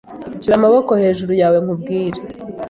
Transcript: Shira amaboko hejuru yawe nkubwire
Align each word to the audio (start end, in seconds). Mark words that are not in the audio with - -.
Shira 0.41 0.55
amaboko 0.59 0.91
hejuru 1.01 1.31
yawe 1.41 1.57
nkubwire 1.63 2.19